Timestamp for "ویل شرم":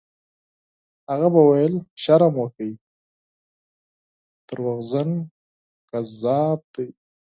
1.49-2.33